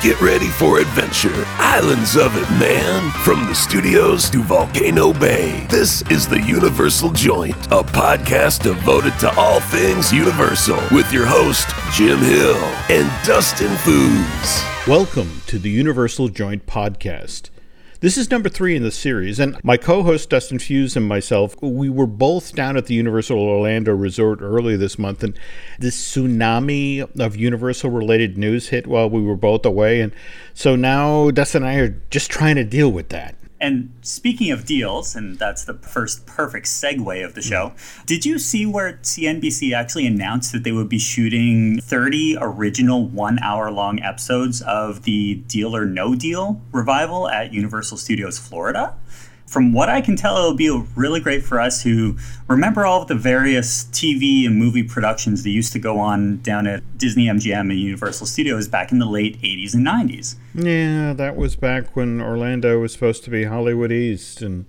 [0.00, 1.44] Get ready for adventure.
[1.58, 3.10] Islands of it, man.
[3.24, 5.66] From the studios to Volcano Bay.
[5.68, 11.66] This is the Universal Joint, a podcast devoted to all things Universal with your host,
[11.92, 12.54] Jim Hill
[12.88, 14.86] and Dustin Fuhs.
[14.86, 17.50] Welcome to the Universal Joint Podcast.
[18.00, 21.60] This is number three in the series, and my co host Dustin Fuhs and myself,
[21.60, 25.36] we were both down at the Universal Orlando Resort early this month, and
[25.80, 30.00] this tsunami of Universal related news hit while we were both away.
[30.00, 30.12] And
[30.54, 33.34] so now Dustin and I are just trying to deal with that.
[33.60, 37.72] And speaking of deals, and that's the first perfect segue of the show,
[38.06, 43.38] did you see where CNBC actually announced that they would be shooting 30 original one
[43.40, 48.94] hour long episodes of the Deal or No Deal revival at Universal Studios Florida?
[49.48, 52.16] From what I can tell, it'll be really great for us who
[52.48, 56.66] remember all of the various TV and movie productions that used to go on down
[56.66, 60.36] at Disney MGM and Universal Studios back in the late 80s and 90s.
[60.54, 64.66] Yeah, that was back when Orlando was supposed to be Hollywood East and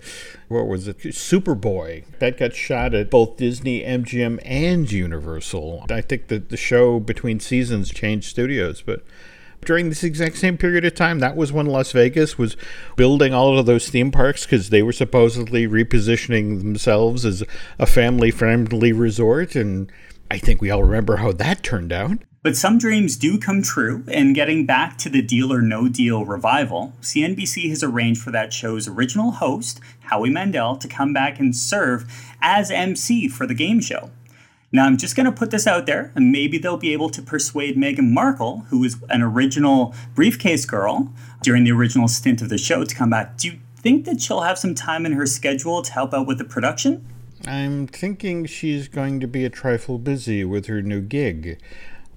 [0.47, 0.99] what was it?
[0.99, 2.05] Superboy.
[2.19, 5.85] That got shot at both Disney, MGM, and Universal.
[5.89, 9.03] I think that the show between seasons changed studios, but
[9.65, 11.19] during this exact same period of time.
[11.19, 12.55] That was when Las Vegas was
[12.95, 17.43] building all of those theme parks because they were supposedly repositioning themselves as
[17.77, 19.55] a family friendly resort.
[19.55, 19.91] And
[20.31, 22.19] I think we all remember how that turned out.
[22.41, 26.23] But some dreams do come true, and getting back to the Deal or No Deal
[26.23, 31.53] revival, CNBC has arranged for that show's original host, Howie Mandel, to come back and
[31.53, 32.09] serve
[32.41, 34.09] as MC for the game show.
[34.71, 37.21] Now, I'm just going to put this out there, and maybe they'll be able to
[37.21, 42.57] persuade Meghan Markle, who was an original briefcase girl during the original stint of the
[42.57, 43.37] show, to come back.
[43.37, 46.37] Do you think that she'll have some time in her schedule to help out with
[46.37, 47.03] the production?
[47.47, 51.59] I'm thinking she's going to be a trifle busy with her new gig.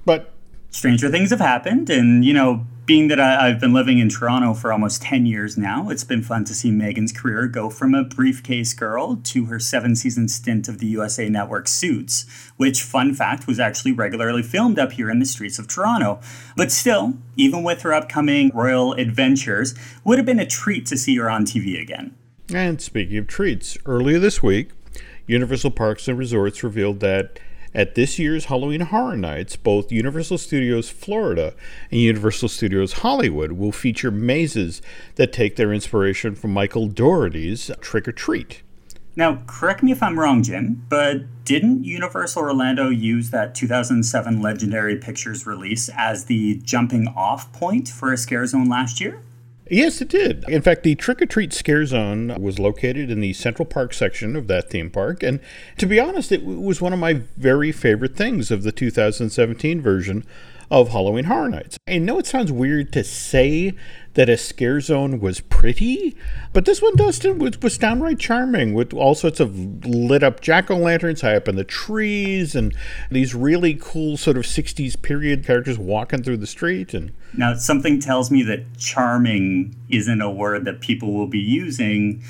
[0.05, 0.32] But
[0.73, 4.55] stranger things have happened, and you know, being that I, have been living in Toronto
[4.55, 8.03] for almost 10 years now, it's been fun to see Meghan's career go from a
[8.03, 12.27] briefcase girl to her seven season stint of the USA Network Suits,
[12.57, 16.21] which, fun fact, was actually regularly filmed up here in the streets of Toronto.
[16.57, 21.17] But still, even with her upcoming royal adventures, would have been a treat to see
[21.19, 22.17] her on TV again.
[22.53, 24.71] And speaking of treats, earlier this week,
[25.27, 27.39] Universal Parks and Resorts revealed that
[27.75, 31.55] at this year's Halloween Horror Nights, both Universal Studios Florida
[31.91, 34.83] and Universal Studios Hollywood will feature mazes
[35.17, 38.63] that take their inspiration from Michael Dougherty's Trick or Treat.
[39.15, 44.97] Now, correct me if I'm wrong, Jim, but didn't Universal Orlando use that 2007 Legendary
[44.97, 49.21] Pictures release as the jumping off point for a scare zone last year?
[49.73, 50.45] Yes, it did.
[50.51, 54.37] In fact, the Trick or Treat Scare Zone was located in the Central Park section
[54.37, 55.23] of that theme park.
[55.23, 55.41] And
[55.79, 60.27] to be honest, it was one of my very favorite things of the 2017 version
[60.73, 61.79] of Halloween Horror Nights.
[61.87, 63.75] I know it sounds weird to say
[64.15, 66.17] that a scare zone was pretty,
[66.55, 70.71] but this one, Dustin, was, was downright charming with all sorts of lit up jack
[70.71, 72.75] o' lanterns high up in the trees and
[73.11, 76.95] these really cool sort of 60s period characters walking through the street.
[76.95, 82.25] And now, something tells me that charming isn't a word that people will be using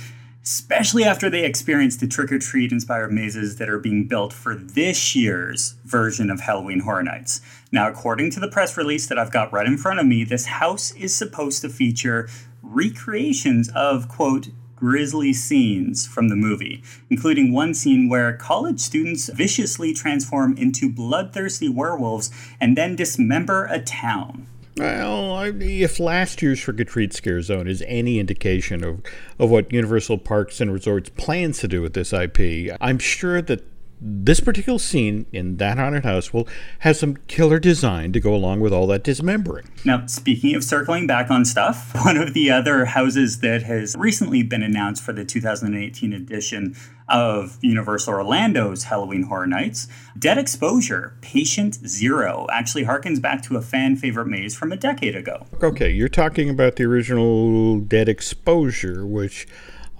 [0.45, 4.55] especially after they experienced the trick or treat inspired mazes that are being built for
[4.55, 7.41] this year's version of Halloween Horror Nights.
[7.71, 10.47] Now, according to the press release that I've got right in front of me, this
[10.47, 12.29] house is supposed to feature
[12.63, 19.95] recreations of, quote, grisly scenes from the movie, including one scene where college students viciously
[19.95, 22.31] transform into bloodthirsty werewolves
[22.61, 24.49] and then dismember a town.
[24.77, 29.03] Well, if last year's Trick or Treat Scare Zone is any indication of,
[29.39, 33.65] of what Universal Parks and Resorts plans to do with this IP, I'm sure that
[34.05, 36.49] this particular scene in that haunted house will
[36.81, 39.69] have some killer design to go along with all that dismembering.
[39.85, 44.43] Now, speaking of circling back on stuff, one of the other houses that has recently
[44.43, 46.77] been announced for the 2018 edition
[47.09, 49.87] of Universal Orlando's Halloween Horror Nights,
[50.19, 55.15] Dead Exposure, Patient Zero, actually harkens back to a fan favorite maze from a decade
[55.15, 55.47] ago.
[55.63, 59.47] Okay, you're talking about the original Dead Exposure, which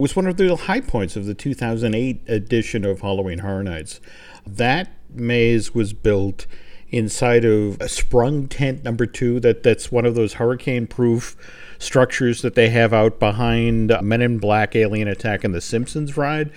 [0.03, 4.01] was one of the high points of the 2008 edition of Halloween Horror Nights.
[4.45, 6.45] That maze was built
[6.89, 11.37] inside of a sprung tent number two that that's one of those hurricane proof
[11.79, 16.51] structures that they have out behind men in black alien attack and the simpsons ride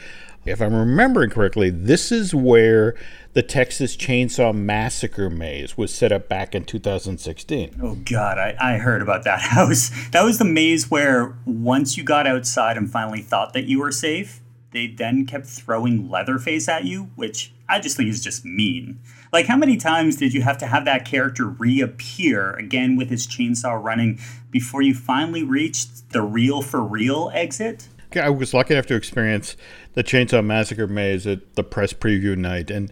[0.46, 2.94] if I'm remembering correctly, this is where
[3.36, 7.78] the Texas Chainsaw Massacre maze was set up back in 2016.
[7.82, 9.90] Oh, God, I, I heard about that house.
[10.12, 13.92] That was the maze where once you got outside and finally thought that you were
[13.92, 14.40] safe,
[14.70, 19.00] they then kept throwing Leatherface at you, which I just think is just mean.
[19.34, 23.26] Like, how many times did you have to have that character reappear again with his
[23.26, 24.18] chainsaw running
[24.50, 27.88] before you finally reached the real for real exit?
[28.16, 29.56] I was lucky enough to experience
[29.94, 32.90] the Chainsaw Massacre maze at the press preview night, and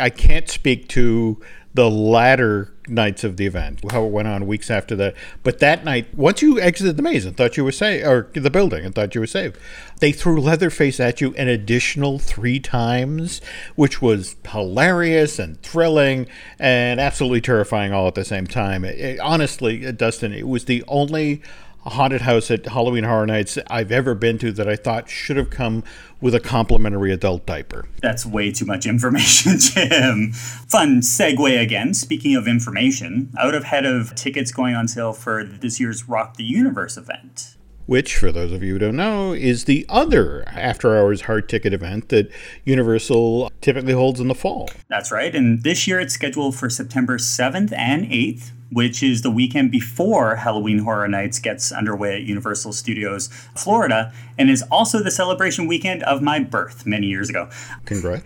[0.00, 1.40] I can't speak to
[1.74, 5.14] the latter nights of the event, how it went on weeks after that.
[5.42, 8.50] But that night, once you exited the maze and thought you were safe, or the
[8.50, 9.54] building and thought you were safe,
[9.98, 13.40] they threw Leatherface at you an additional three times,
[13.74, 16.28] which was hilarious and thrilling
[16.60, 18.84] and absolutely terrifying all at the same time.
[18.84, 21.42] It, it, honestly, Dustin, it was the only
[21.90, 25.50] haunted house at Halloween Horror Nights I've ever been to that I thought should have
[25.50, 25.84] come
[26.20, 27.86] with a complimentary adult diaper.
[28.00, 30.32] That's way too much information, Jim.
[30.32, 31.94] Fun segue again.
[31.94, 36.36] Speaking of information, out of head of tickets going on sale for this year's Rock
[36.36, 37.54] the Universe event
[37.86, 41.74] which, for those of you who don't know, is the other after hours hard ticket
[41.74, 42.30] event that
[42.64, 44.70] Universal typically holds in the fall.
[44.88, 45.34] That's right.
[45.34, 50.36] And this year it's scheduled for September 7th and 8th which is the weekend before
[50.36, 56.02] Halloween Horror Nights gets underway at Universal Studios Florida, and is also the celebration weekend
[56.04, 57.48] of my birth many years ago.
[57.84, 58.24] Congrats.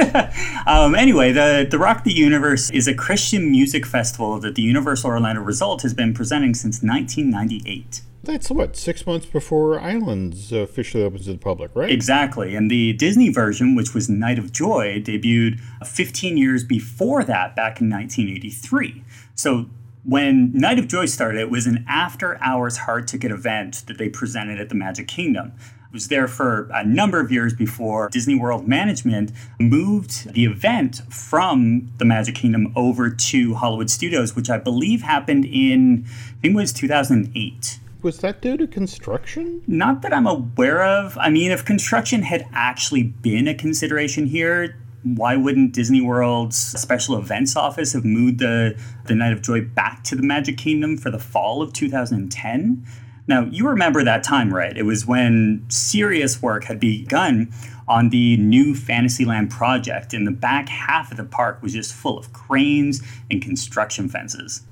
[0.66, 5.10] um, anyway, the, the Rock the Universe is a Christian music festival that the Universal
[5.10, 8.02] Orlando Resort has been presenting since 1998.
[8.22, 11.90] That's what, six months before Islands officially opens to the public, right?
[11.90, 12.54] Exactly.
[12.56, 17.80] And the Disney version, which was Night of Joy, debuted 15 years before that, back
[17.80, 19.04] in 1983.
[19.34, 19.70] So
[20.04, 24.08] when Night of Joy started, it was an after hours hard ticket event that they
[24.08, 25.52] presented at the Magic Kingdom.
[25.88, 31.00] It was there for a number of years before Disney World management moved the event
[31.08, 36.52] from the Magic Kingdom over to Hollywood Studios, which I believe happened in, I think
[36.52, 37.78] it was 2008.
[38.02, 39.62] Was that due to construction?
[39.66, 41.16] Not that I'm aware of.
[41.18, 47.16] I mean, if construction had actually been a consideration here, why wouldn't Disney World's special
[47.16, 51.10] events office have moved the, the Night of Joy back to the Magic Kingdom for
[51.10, 52.84] the fall of 2010?
[53.26, 54.76] Now, you remember that time, right?
[54.76, 57.52] It was when serious work had begun
[57.86, 62.18] on the new Fantasyland project, and the back half of the park was just full
[62.18, 64.62] of cranes and construction fences.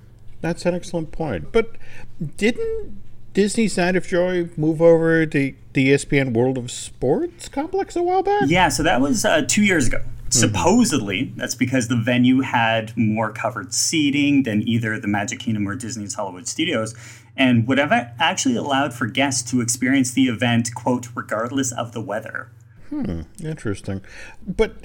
[0.40, 1.52] That's an excellent point.
[1.52, 1.76] But
[2.36, 3.02] didn't
[3.32, 8.22] Disney's Night of Joy move over to the ESPN World of Sports complex a while
[8.22, 8.44] back?
[8.46, 10.02] Yeah, so that was uh, two years ago.
[10.36, 10.54] Mm-hmm.
[10.54, 15.74] Supposedly, that's because the venue had more covered seating than either the Magic Kingdom or
[15.74, 16.94] Disney's Hollywood Studios,
[17.36, 22.00] and would have actually allowed for guests to experience the event, quote, regardless of the
[22.00, 22.50] weather.
[22.90, 24.02] Hmm, interesting.
[24.46, 24.76] But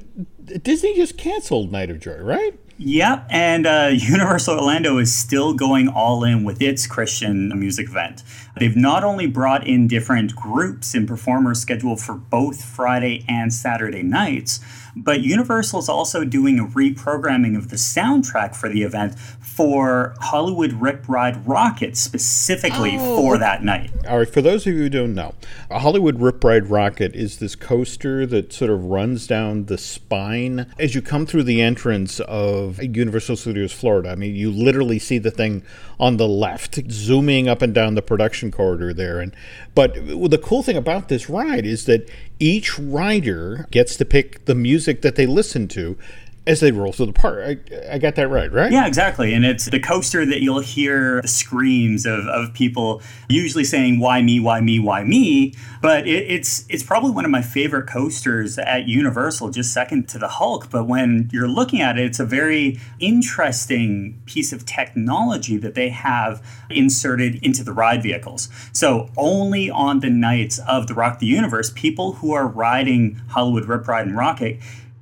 [0.64, 2.58] Disney just canceled Night of Joy, right?
[2.84, 8.24] Yep, and uh, Universal Orlando is still going all in with its Christian music event.
[8.58, 14.02] They've not only brought in different groups and performers scheduled for both Friday and Saturday
[14.02, 14.60] nights,
[14.96, 20.74] but Universal is also doing a reprogramming of the soundtrack for the event for Hollywood
[20.74, 23.16] Rip Ride Rockit specifically oh.
[23.16, 23.92] for that night.
[24.08, 25.36] All right, for those of you who don't know,
[25.70, 30.72] a Hollywood Rip Ride Rockit is this coaster that sort of runs down the spine
[30.80, 34.10] as you come through the entrance of Universal Studios Florida.
[34.10, 35.64] I mean, you literally see the thing
[36.00, 39.36] on the left zooming up and down the production corridor there and
[39.76, 42.10] but the cool thing about this ride is that
[42.42, 45.98] each rider gets to pick the music that they listen to
[46.48, 47.40] as they roll through the park.
[47.46, 48.72] I, I got that right, right?
[48.72, 49.34] Yeah, exactly.
[49.34, 54.24] And it's the coaster that you'll hear the screams of, of people usually saying, why
[54.24, 55.54] me, why me, why me?
[55.82, 60.18] But it, it's it's probably one of my favorite coasters at Universal, just second to
[60.18, 60.72] the Hulk.
[60.72, 65.90] But when you're looking at it, it's a very interesting piece of technology that they
[65.90, 68.50] have inserted into the ride vehicles.
[68.74, 73.66] So only on the nights of the Rock the Universe, people who are riding Hollywood
[73.66, 74.60] Rip Ride and Rockit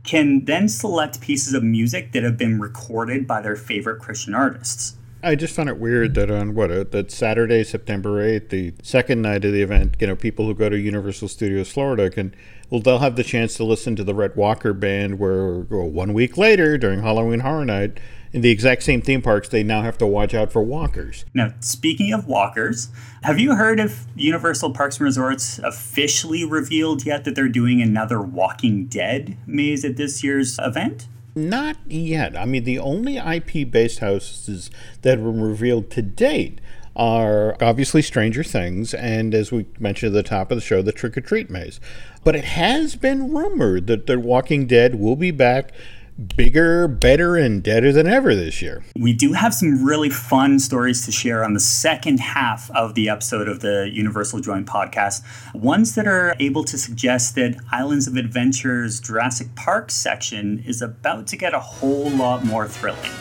[0.10, 4.96] can then select pieces of music that have been recorded by their favorite Christian artists.
[5.22, 9.22] I just found it weird that on what uh, that Saturday, September eighth, the second
[9.22, 12.34] night of the event, you know, people who go to Universal Studios Florida can
[12.72, 15.20] well, they'll have the chance to listen to the Red Walker band.
[15.20, 18.00] Where well, one week later, during Halloween Horror Night,
[18.32, 21.26] in the exact same theme parks, they now have to watch out for walkers.
[21.34, 22.90] Now, speaking of walkers,
[23.24, 28.22] have you heard if Universal Parks and Resorts officially revealed yet that they're doing another
[28.22, 31.08] Walking Dead maze at this year's event?
[31.36, 32.38] Not yet.
[32.38, 34.70] I mean, the only IP based houses
[35.02, 36.60] that were revealed to date
[36.96, 40.92] are obviously Stranger Things, and as we mentioned at the top of the show, the
[40.92, 41.80] Trick or Treat maze.
[42.24, 45.72] But it has been rumored that The Walking Dead will be back
[46.20, 48.84] bigger, better, and deader than ever this year.
[48.96, 53.10] We do have some really fun stories to share on the second half of the
[53.10, 55.24] episode of the Universal Joint podcast.
[55.54, 61.28] Ones that are able to suggest that Islands of Adventure's Jurassic Park section is about
[61.28, 63.12] to get a whole lot more thrilling.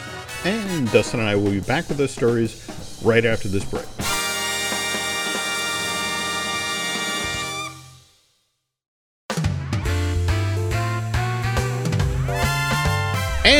[0.44, 3.86] And Dustin and I will be back with those stories right after this break.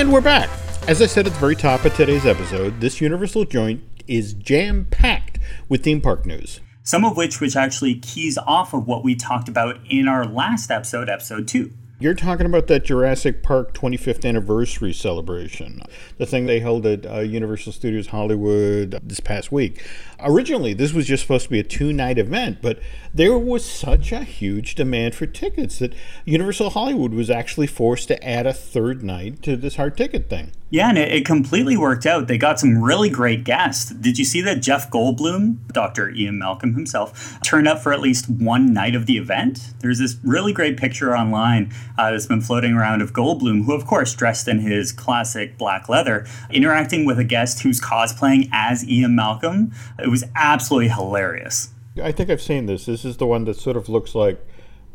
[0.08, 0.48] And we're back.
[0.88, 4.86] As I said at the very top of today's episode, this Universal joint is jam
[4.90, 5.38] packed
[5.68, 6.60] with theme park news.
[6.82, 10.70] Some of which which actually keys off of what we talked about in our last
[10.70, 11.70] episode, episode 2.
[12.00, 15.82] You're talking about that Jurassic Park 25th anniversary celebration,
[16.16, 19.84] the thing they held at uh, Universal Studios Hollywood this past week.
[20.20, 22.80] Originally, this was just supposed to be a two night event, but
[23.14, 25.94] there was such a huge demand for tickets that
[26.24, 30.52] Universal Hollywood was actually forced to add a third night to this hard ticket thing.
[30.70, 32.28] Yeah, and it, it, completely worked out.
[32.28, 33.90] They got some really great guests.
[33.90, 36.10] Did you see that Jeff Goldblum, Dr.
[36.10, 39.72] Ian Malcolm himself, turned up for at least one night of the event?
[39.80, 43.86] There's this really great picture online uh, that's been floating around of Goldblum, who, of
[43.86, 49.16] course, dressed in his classic black leather, interacting with a guest who's cosplaying as Ian
[49.16, 49.72] Malcolm.
[50.10, 51.70] Was absolutely hilarious.
[52.02, 52.86] I think I've seen this.
[52.86, 54.44] This is the one that sort of looks like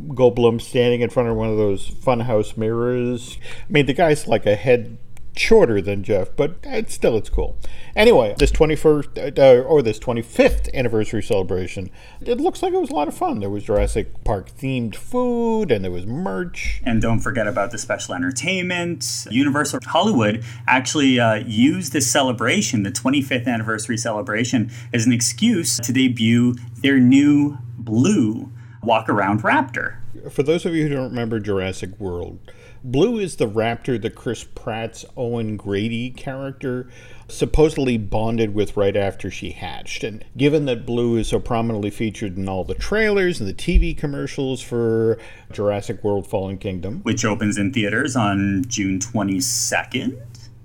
[0.02, 3.38] Goldblum standing in front of one of those funhouse mirrors.
[3.70, 4.98] I mean, the guy's like a head
[5.36, 7.58] shorter than Jeff, but it's still it's cool.
[7.96, 11.90] Anyway, this 21st uh, or this 25th anniversary celebration,
[12.22, 13.40] it looks like it was a lot of fun.
[13.40, 16.82] There was Jurassic Park themed food and there was merch.
[16.84, 19.28] And don't forget about the special entertainment.
[19.30, 25.94] Universal Hollywood actually uh, used this celebration, the 25th anniversary celebration, as an excuse to
[25.94, 29.98] debut their new blue walk around Raptor.
[30.32, 32.40] For those of you who don't remember Jurassic World,
[32.86, 36.90] Blue is the raptor that Chris Pratt's Owen Grady character
[37.30, 40.04] supposedly bonded with right after she hatched.
[40.04, 43.98] And given that Blue is so prominently featured in all the trailers and the TV
[43.98, 45.18] commercials for
[45.54, 50.20] Jurassic World Fallen Kingdom, which opens in theaters on June 22nd.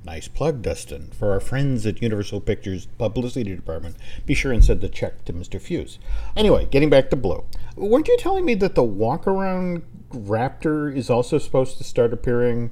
[0.05, 1.11] Nice plug, Dustin.
[1.13, 3.95] For our friends at Universal Pictures Publicity Department,
[4.27, 5.61] be sure and send the check to Mr.
[5.61, 5.99] Fuhs.
[6.35, 7.45] Anyway, getting back to Blue.
[7.77, 12.71] Weren't you telling me that the walk around Raptor is also supposed to start appearing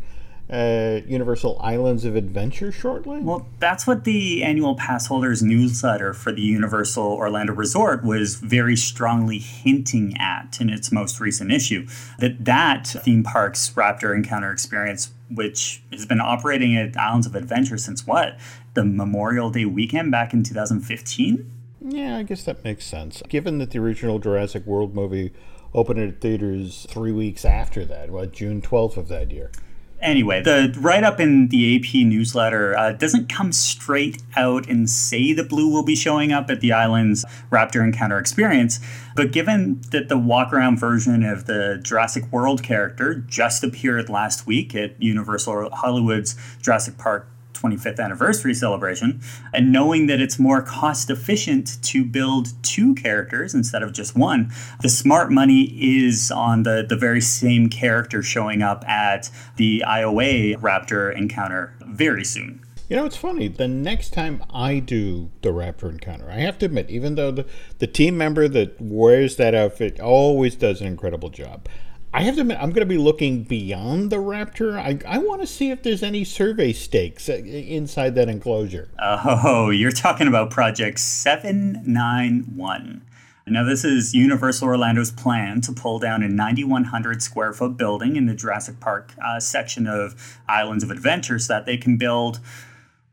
[0.49, 3.19] at Universal Islands of Adventure shortly?
[3.19, 8.77] Well, that's what the annual pass holders newsletter for the Universal Orlando Resort was very
[8.77, 11.87] strongly hinting at in its most recent issue.
[12.19, 17.79] That that theme park's Raptor Encounter experience, which has been operating at Islands of Adventure
[17.79, 18.39] since what?
[18.75, 21.51] The Memorial Day weekend back in 2015?
[21.89, 23.23] Yeah, I guess that makes sense.
[23.29, 25.33] Given that the original Jurassic World movie
[25.77, 29.53] opened at theaters three weeks after that, what, June 12th of that year.
[30.01, 35.33] Anyway, the write up in the AP newsletter uh, doesn't come straight out and say
[35.33, 38.79] the blue will be showing up at the island's Raptor Encounter experience,
[39.15, 44.47] but given that the walk around version of the Jurassic World character just appeared last
[44.47, 47.29] week at Universal Hollywood's Jurassic Park
[47.61, 49.21] 25th anniversary celebration,
[49.53, 54.53] and knowing that it's more cost efficient to build two characters instead of just one,
[54.83, 60.57] the smart money is on the, the very same character showing up at the IOA
[60.57, 62.63] Raptor encounter very soon.
[62.89, 63.49] You know, it's funny.
[63.49, 67.47] The next time I do the Raptor encounter, I have to admit, even though the,
[67.79, 71.69] the team member that wears that outfit always does an incredible job,
[72.17, 74.79] I have to admit, I'm going to be looking beyond the Raptor.
[74.79, 78.89] I, I want to see if there's any survey stakes uh, inside that enclosure.
[78.99, 83.03] Oh, you're talking about Project 791.
[83.49, 88.25] Now, this is Universal Orlando's plan to pull down a 9,100 square foot building in
[88.25, 92.41] the Jurassic Park uh, section of Islands of Adventure so that they can build,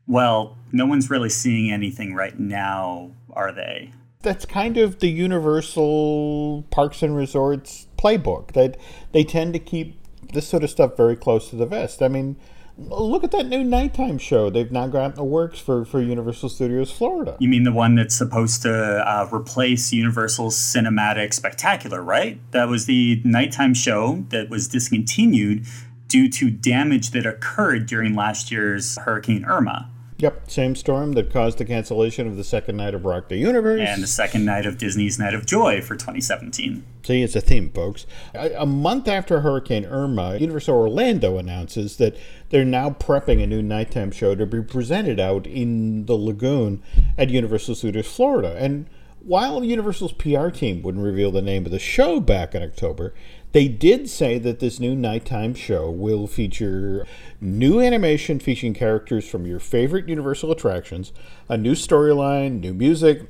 [0.06, 3.92] well, no one's really seeing anything right now, are they?
[4.22, 8.52] That's kind of the Universal Parks and Resorts playbook.
[8.52, 8.76] That
[9.12, 9.98] they tend to keep
[10.32, 12.02] this sort of stuff very close to the vest.
[12.02, 12.36] I mean,
[12.76, 16.48] look at that new nighttime show they've now got in the works for, for Universal
[16.48, 17.36] Studios Florida.
[17.38, 22.38] You mean the one that's supposed to uh, replace Universal's Cinematic Spectacular, right?
[22.50, 25.66] That was the nighttime show that was discontinued
[26.08, 29.90] due to damage that occurred during last year's Hurricane Irma.
[30.24, 33.86] Yep, same storm that caused the cancellation of the second night of Rock the Universe.
[33.86, 36.82] And the second night of Disney's Night of Joy for 2017.
[37.02, 38.06] See, it's a theme, folks.
[38.34, 42.16] A, a month after Hurricane Irma, Universal Orlando announces that
[42.48, 46.82] they're now prepping a new nighttime show to be presented out in the lagoon
[47.18, 48.56] at Universal Studios Florida.
[48.58, 48.88] And
[49.20, 53.12] while Universal's PR team wouldn't reveal the name of the show back in October,
[53.54, 57.06] They did say that this new nighttime show will feature
[57.40, 61.12] new animation featuring characters from your favorite Universal attractions,
[61.48, 63.28] a new storyline, new music,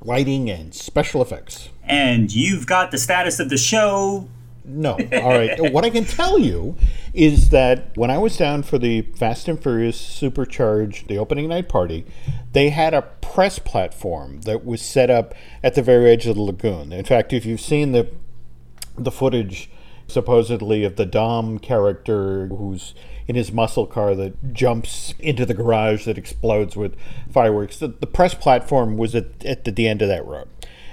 [0.00, 1.68] lighting, and special effects.
[1.84, 4.30] And you've got the status of the show.
[4.64, 4.92] No.
[4.92, 5.60] All right.
[5.74, 6.74] what I can tell you
[7.12, 11.68] is that when I was down for the Fast and Furious Supercharged, the opening night
[11.68, 12.06] party,
[12.52, 16.40] they had a press platform that was set up at the very edge of the
[16.40, 16.94] lagoon.
[16.94, 18.08] In fact, if you've seen the
[19.04, 19.70] the footage
[20.06, 22.94] supposedly of the Dom character who's
[23.26, 26.96] in his muscle car that jumps into the garage that explodes with
[27.30, 27.78] fireworks.
[27.78, 30.48] The, the press platform was at, at the, the end of that road.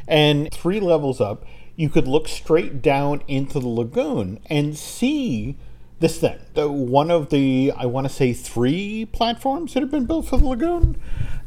[0.08, 1.46] And three levels up,
[1.76, 5.58] you could look straight down into the lagoon and see
[6.00, 6.40] this thing.
[6.54, 10.38] The, one of the, I want to say, three platforms that have been built for
[10.38, 11.02] the lagoon.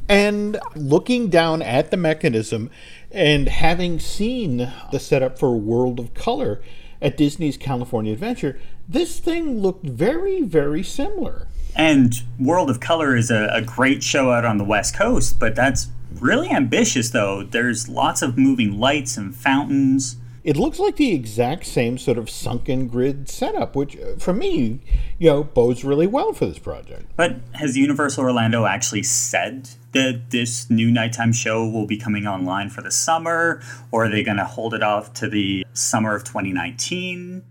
[0.08, 2.68] And looking down at the mechanism
[3.10, 6.60] and having seen the setup for World of Color
[7.02, 11.46] at Disney's California Adventure, this thing looked very, very similar.
[11.74, 15.54] And World of Color is a, a great show out on the West Coast, but
[15.54, 15.88] that's
[16.18, 17.42] really ambitious, though.
[17.42, 20.16] There's lots of moving lights and fountains.
[20.42, 24.80] It looks like the exact same sort of sunken grid setup, which uh, for me,
[25.18, 27.12] you know, bodes really well for this project.
[27.16, 32.70] But has Universal Orlando actually said that this new nighttime show will be coming online
[32.70, 36.24] for the summer, or are they going to hold it off to the summer of
[36.24, 37.42] 2019?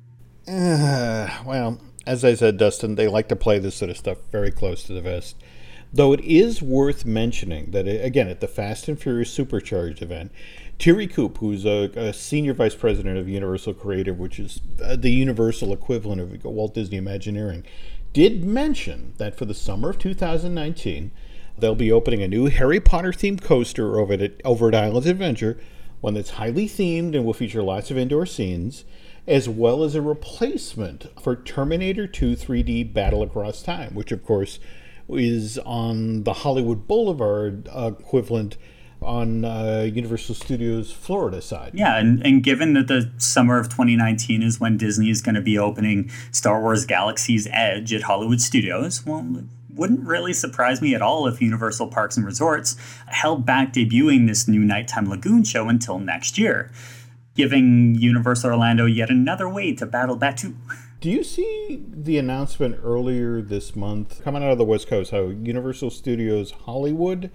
[0.47, 4.51] Uh, well, as I said, Dustin, they like to play this sort of stuff very
[4.51, 5.35] close to the vest.
[5.91, 10.31] Though it is worth mentioning that, uh, again, at the Fast and Furious Supercharged event,
[10.77, 15.11] Thierry Coup, who's a, a, senior vice president of Universal Creative, which is uh, the
[15.11, 17.65] universal equivalent of Walt Disney Imagineering,
[18.13, 21.11] did mention that for the summer of 2019,
[21.61, 25.59] they'll be opening a new Harry Potter themed coaster over at, over at Islands Adventure,
[26.01, 28.85] one that's highly themed and will feature lots of indoor scenes,
[29.27, 34.59] as well as a replacement for Terminator 2 3D Battle Across Time, which, of course,
[35.09, 38.57] is on the Hollywood Boulevard equivalent
[39.01, 41.71] on uh, Universal Studios Florida side.
[41.73, 45.41] Yeah, and, and given that the summer of 2019 is when Disney is going to
[45.41, 49.25] be opening Star Wars Galaxy's Edge at Hollywood Studios, well,
[49.73, 52.75] wouldn't really surprise me at all if Universal Parks and Resorts
[53.07, 56.71] held back debuting this new nighttime lagoon show until next year,
[57.35, 60.55] giving Universal Orlando yet another way to battle Batuu.
[60.99, 65.27] Do you see the announcement earlier this month coming out of the West Coast how
[65.27, 67.31] Universal Studios Hollywood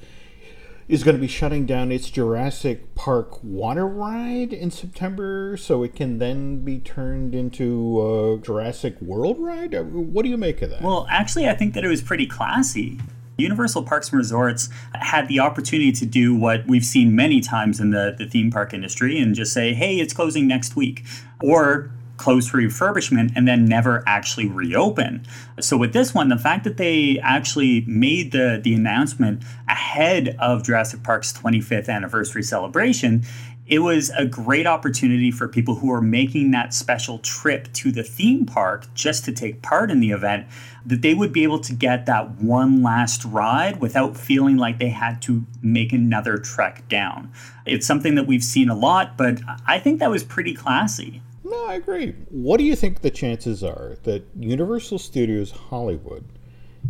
[0.89, 5.95] is going to be shutting down its Jurassic Park water ride in September so it
[5.95, 9.75] can then be turned into a Jurassic World ride?
[9.75, 10.83] Uh, what do you make of that?
[10.83, 12.99] Well, actually, I think that it was pretty classy.
[13.37, 17.91] Universal Parks and Resorts had the opportunity to do what we've seen many times in
[17.91, 21.05] the, the theme park industry and just say, hey, it's closing next week.
[21.43, 21.91] Or
[22.25, 25.27] closed for refurbishment and then never actually reopen.
[25.61, 30.63] So with this one, the fact that they actually made the the announcement ahead of
[30.65, 33.25] Jurassic Park's 25th anniversary celebration,
[33.67, 38.03] it was a great opportunity for people who are making that special trip to the
[38.03, 40.47] theme park just to take part in the event
[40.87, 44.89] that they would be able to get that one last ride without feeling like they
[44.89, 47.31] had to make another trek down.
[47.67, 51.21] It's something that we've seen a lot, but I think that was pretty classy.
[51.55, 52.15] No, I agree.
[52.31, 56.25] What do you think the chances are that Universal Studios Hollywood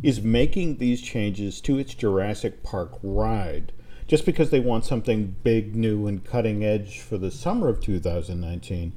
[0.02, 3.72] is making these changes to its Jurassic Park ride
[4.08, 8.92] just because they want something big, new, and cutting edge for the summer of 2019?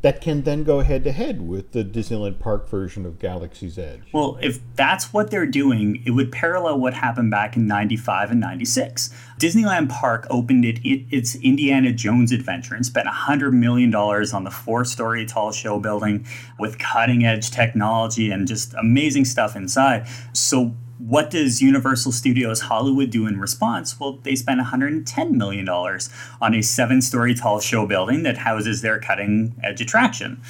[0.00, 4.02] That can then go head to head with the Disneyland Park version of Galaxy's Edge.
[4.12, 8.40] Well, if that's what they're doing, it would parallel what happened back in 95 and
[8.40, 9.12] 96.
[9.40, 14.50] Disneyland Park opened it, it its Indiana Jones adventure and spent $100 million on the
[14.50, 16.24] four story tall show building
[16.60, 20.06] with cutting edge technology and just amazing stuff inside.
[20.32, 23.98] So what does Universal Studios Hollywood do in response?
[23.98, 28.98] Well, they spend $110 million on a seven story tall show building that houses their
[28.98, 30.42] cutting edge attraction.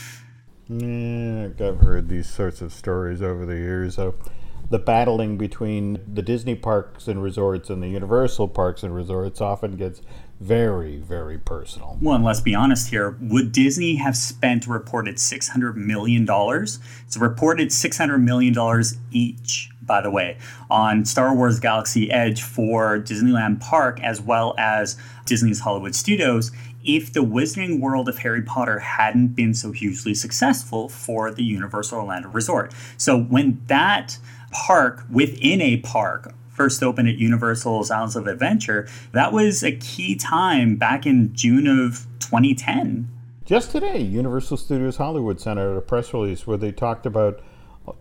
[0.68, 4.14] Yeah, I've heard these sorts of stories over the years of
[4.70, 9.76] the battling between the Disney parks and resorts and the Universal parks and resorts often
[9.76, 10.02] gets
[10.40, 11.98] very, very personal.
[12.00, 13.16] Well, and let's be honest here.
[13.20, 16.26] Would Disney have spent reported $600 million?
[16.28, 18.54] It's reported $600 million
[19.10, 20.38] each by the way,
[20.70, 26.52] on Star Wars Galaxy Edge for Disneyland Park as well as Disney's Hollywood Studios
[26.84, 31.98] if the Wizarding World of Harry Potter hadn't been so hugely successful for the Universal
[31.98, 32.72] Orlando Resort.
[32.96, 34.18] So when that
[34.52, 40.14] park within a park first opened at Universal's Islands of Adventure, that was a key
[40.16, 43.08] time back in June of 2010
[43.44, 47.40] Just today, Universal Studios Hollywood sent out a press release where they talked about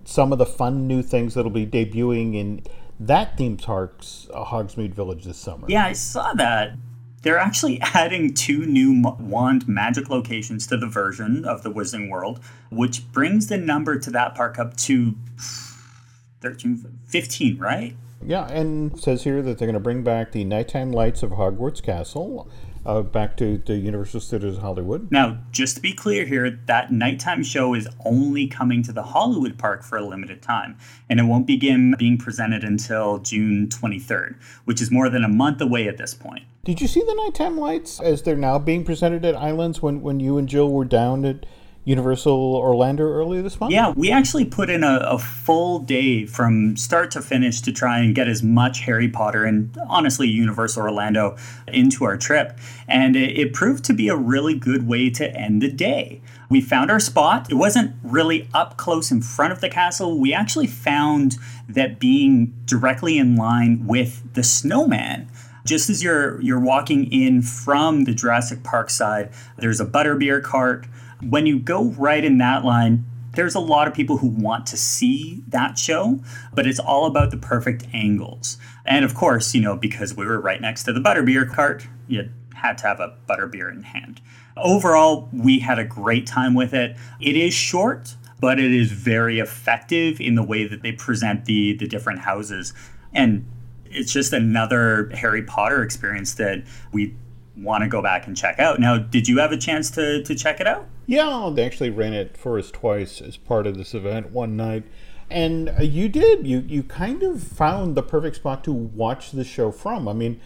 [0.06, 2.64] some of the fun new things that'll be debuting in
[3.00, 5.68] that theme park's uh, Hogsmeade Village this summer.
[5.70, 6.74] Yeah, I saw that.
[7.22, 12.40] They're actually adding two new wand magic locations to the version of the Wizarding World,
[12.72, 15.16] which brings the number to that park up to
[16.42, 17.96] 13, 15, right?
[18.26, 21.82] Yeah, and says here that they're going to bring back the nighttime lights of Hogwarts
[21.82, 22.50] Castle
[22.88, 25.12] uh, back to the Universal Studios Hollywood.
[25.12, 29.58] Now, just to be clear here, that nighttime show is only coming to the Hollywood
[29.58, 30.78] park for a limited time,
[31.10, 35.60] and it won't begin being presented until June 23rd, which is more than a month
[35.60, 36.46] away at this point.
[36.64, 40.20] Did you see the nighttime lights as they're now being presented at Islands when, when
[40.22, 41.46] you and Jill were down at
[41.88, 43.72] Universal Orlando earlier this month?
[43.72, 48.00] Yeah, we actually put in a, a, full day from start to finish to try
[48.00, 51.38] and get as much Harry Potter and honestly Universal Orlando
[51.70, 52.60] into our trip.
[52.90, 56.20] And it, it proved to be a really good way to end the day.
[56.50, 57.50] We found our spot.
[57.50, 60.20] It wasn't really up close in front of the castle.
[60.20, 61.38] We actually found
[61.70, 65.32] that being directly in line with the snowman
[65.66, 70.88] just as you're you're walking in from the Jurassic Park side, there's a butterbeer cart
[71.22, 74.78] when you go right in that line, there's a lot of people who want to
[74.78, 76.20] see that show,
[76.54, 78.58] but it's all about the perfect angles.
[78.86, 82.30] And of course, you know, because we were right next to the butterbeer cart, you
[82.56, 84.22] had to have a butterbeer in hand.
[84.56, 86.98] Overall, we had a great time with it.
[87.20, 91.74] It is short, but it is very effective in the way that they present the
[91.74, 92.74] the different houses.
[93.14, 93.46] And
[93.86, 97.16] it's just another Harry Potter experience that we
[97.56, 98.80] want to go back and check out.
[98.80, 100.88] Now, did you have a chance to, to check it out?
[101.08, 104.84] Yeah, they actually ran it for us twice as part of this event one night.
[105.30, 106.46] And uh, you did.
[106.46, 110.08] You you kind of found the perfect spot to watch the show from.
[110.08, 110.40] I mean,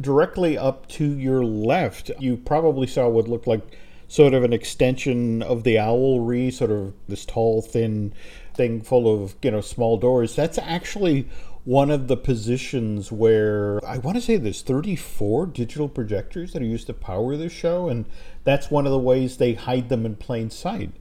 [0.00, 3.78] directly up to your left, you probably saw what looked like
[4.08, 8.12] sort of an extension of the owlery, sort of this tall, thin
[8.54, 10.34] thing full of you know small doors.
[10.34, 11.28] That's actually
[11.68, 16.64] one of the positions where I want to say there's 34 digital projectors that are
[16.64, 18.06] used to power the show, and
[18.42, 20.92] that's one of the ways they hide them in plain sight.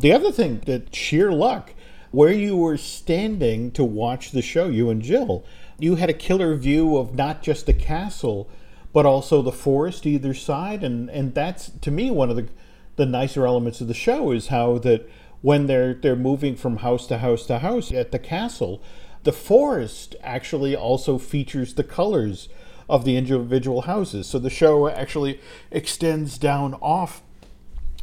[0.00, 1.72] The other thing that sheer luck,
[2.10, 5.44] where you were standing to watch the show, you and Jill,
[5.78, 8.50] you had a killer view of not just the castle,
[8.92, 12.48] but also the forest either side, and and that's to me one of the
[12.96, 15.08] the nicer elements of the show is how that
[15.42, 18.82] when they're they're moving from house to house to house at the castle
[19.28, 22.48] the forest actually also features the colors
[22.88, 24.26] of the individual houses.
[24.26, 25.38] So the show actually
[25.70, 27.20] extends down off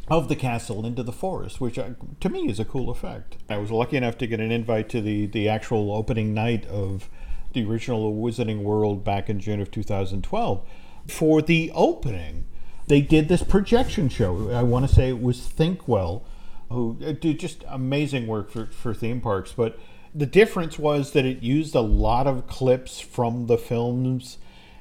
[0.06, 3.38] of the castle into the forest, which uh, to me is a cool effect.
[3.50, 7.10] I was lucky enough to get an invite to the, the actual opening night of
[7.54, 10.62] the original Wizarding World back in June of 2012.
[11.08, 12.46] For the opening,
[12.86, 14.52] they did this projection show.
[14.52, 16.22] I want to say it was Thinkwell,
[16.70, 19.76] who uh, did just amazing work for, for theme parks, but
[20.16, 24.38] the difference was that it used a lot of clips from the films,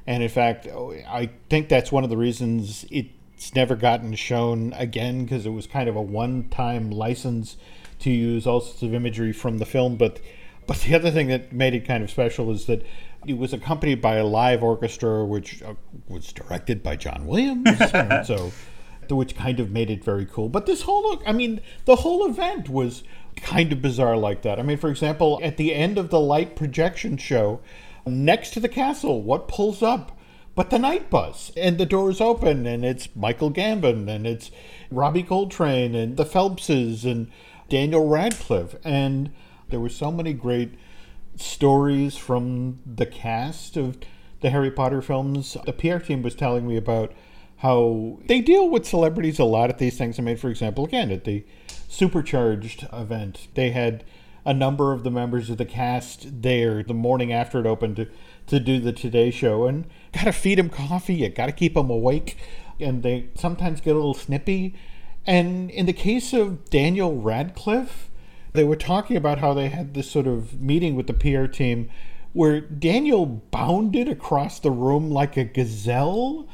[0.07, 5.23] and in fact, I think that's one of the reasons it's never gotten shown again
[5.23, 7.57] because it was kind of a one-time license
[7.99, 9.97] to use all sorts of imagery from the film.
[9.97, 10.21] But
[10.67, 12.85] but the other thing that made it kind of special is that
[13.27, 15.73] it was accompanied by a live orchestra, which uh,
[16.07, 17.77] was directed by John Williams.
[18.25, 18.51] so
[19.09, 20.49] which kind of made it very cool.
[20.49, 23.03] But this whole, I mean, the whole event was
[23.35, 24.59] kind of bizarre like that.
[24.59, 27.61] I mean, for example, at the end of the light projection show,
[28.05, 30.17] next to the castle, what pulls up?
[30.55, 34.51] But the night bus, and the doors open, and it's Michael Gambon, and it's
[34.89, 37.29] Robbie Coltrane, and the Phelpses, and
[37.67, 38.75] Daniel Radcliffe.
[38.85, 39.31] And
[39.69, 40.75] there were so many great
[41.35, 43.97] stories from the cast of
[44.39, 45.57] the Harry Potter films.
[45.65, 47.11] The PR team was telling me about
[47.57, 50.19] how they deal with celebrities a lot at these things.
[50.19, 51.43] I mean, for example, again, at the
[51.95, 53.47] supercharged event.
[53.53, 54.03] They had
[54.45, 58.07] a number of the members of the cast there the morning after it opened to,
[58.47, 61.15] to do the Today Show, and gotta feed them coffee.
[61.15, 62.37] You gotta keep them awake,
[62.79, 64.75] and they sometimes get a little snippy.
[65.25, 68.11] And in the case of Daniel Radcliffe,
[68.53, 71.89] they were talking about how they had this sort of meeting with the PR team
[72.33, 76.47] where Daniel bounded across the room like a gazelle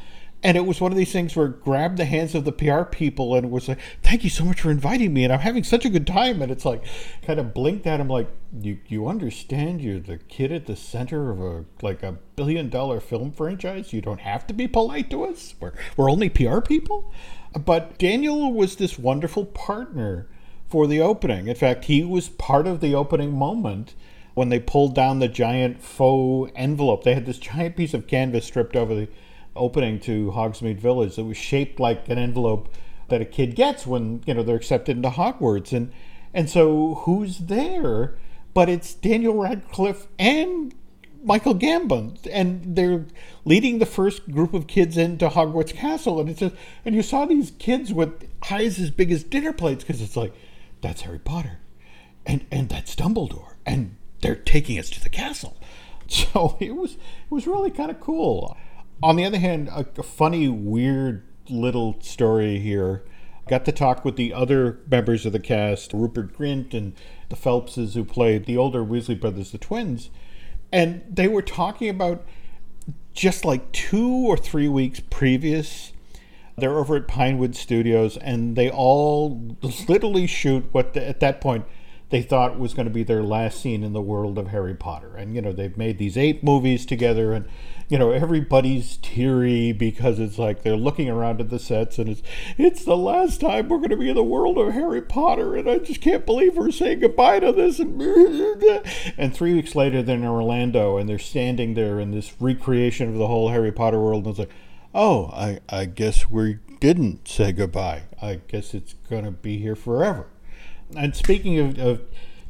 [0.44, 3.36] and it was one of these things where grabbed the hands of the PR people
[3.36, 5.90] and was like, "Thank you so much for inviting me, and I'm having such a
[5.90, 6.84] good time." And it's like,
[7.22, 8.28] kind of blinked at him like,
[8.60, 9.82] "You you understand?
[9.82, 13.94] You're the kid at the center of a like a billion dollar film franchise.
[13.94, 15.54] You don't have to be polite to us.
[15.60, 17.12] We're we're only PR people."
[17.54, 20.28] But Daniel was this wonderful partner
[20.68, 21.48] for the opening.
[21.48, 23.94] In fact, he was part of the opening moment
[24.34, 27.04] when they pulled down the giant faux envelope.
[27.04, 29.10] They had this giant piece of canvas stripped over the
[29.56, 32.70] opening to Hogsmeade Village that was shaped like an envelope
[33.10, 35.92] that a kid gets when you know they're accepted into Hogwarts, and
[36.34, 38.16] and so who's there?
[38.54, 40.74] But it's Daniel Radcliffe and
[41.24, 43.06] Michael Gambon, and they're
[43.46, 47.26] leading the first group of kids into Hogwarts Castle, and it's just, and you saw
[47.26, 50.34] these kids with eyes as big as dinner plates because it's like,
[50.82, 51.60] that's Harry Potter,
[52.26, 55.58] and and that's Dumbledore, and they're taking us to the castle.
[56.12, 58.58] So it was it was really kind of cool.
[59.04, 63.04] On the other hand, a, a funny, weird little story here.
[63.48, 66.94] Got to talk with the other members of the cast, Rupert Grint and
[67.30, 70.10] the Phelpses who played the older Weasley brothers, the twins,
[70.72, 72.24] and they were talking about
[73.14, 75.92] just like two or three weeks previous.
[76.58, 79.58] They're over at Pinewood Studios, and they all
[79.90, 81.66] literally shoot what the, at that point
[82.12, 85.16] they thought was going to be their last scene in the world of Harry Potter.
[85.16, 87.48] And, you know, they've made these eight movies together, and,
[87.88, 92.22] you know, everybody's teary because it's like they're looking around at the sets and it's,
[92.58, 95.70] it's the last time we're going to be in the world of Harry Potter, and
[95.70, 97.80] I just can't believe we're saying goodbye to this.
[97.80, 98.02] And,
[99.18, 103.16] and three weeks later, they're in Orlando, and they're standing there in this recreation of
[103.16, 104.52] the whole Harry Potter world, and it's like,
[104.94, 108.04] oh, I, I guess we didn't say goodbye.
[108.22, 110.28] I guess it's going to be here forever.
[110.96, 112.02] And speaking of, of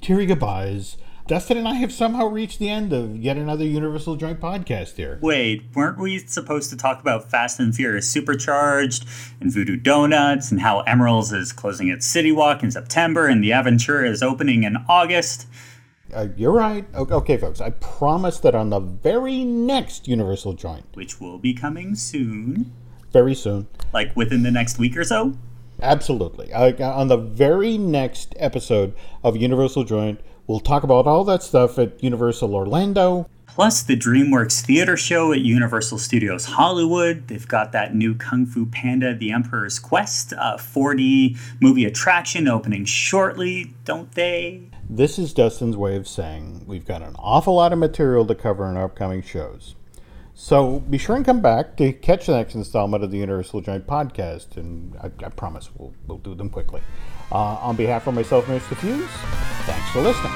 [0.02, 4.42] teary goodbyes, Dustin and I have somehow reached the end of yet another Universal Joint
[4.42, 5.20] podcast here.
[5.22, 9.08] Wait, weren't we supposed to talk about Fast and Furious Supercharged
[9.40, 13.52] and Voodoo Donuts and how Emeril's is closing its City Walk in September and the
[13.52, 15.48] Aventura is opening in August?
[16.14, 16.86] Uh, you're right.
[16.94, 21.96] Okay, folks, I promise that on the very next Universal Joint, which will be coming
[21.96, 22.74] soon,
[23.14, 25.38] very soon, like within the next week or so,
[25.82, 26.54] Absolutely.
[26.54, 31.80] I, on the very next episode of Universal Joint, we'll talk about all that stuff
[31.80, 33.28] at Universal Orlando.
[33.48, 37.28] Plus, the DreamWorks theater show at Universal Studios Hollywood.
[37.28, 42.86] They've got that new Kung Fu Panda The Emperor's Quest uh, 4D movie attraction opening
[42.86, 44.62] shortly, don't they?
[44.90, 48.70] This is Dustin's way of saying we've got an awful lot of material to cover
[48.70, 49.76] in our upcoming shows.
[50.34, 53.86] So be sure and come back to catch the next installment of the Universal Joint
[53.86, 56.82] podcast, and I, I promise we'll, we'll do them quickly.
[57.32, 58.76] Uh, on behalf of myself and Mr.
[58.76, 59.08] Fuhs,
[59.66, 60.32] thanks for listening.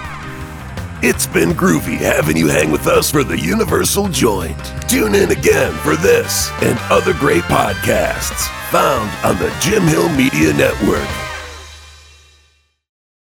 [1.02, 4.58] It's been groovy having you hang with us for the Universal Joint.
[4.88, 10.54] Tune in again for this and other great podcasts found on the Jim Hill Media
[10.54, 11.25] Network.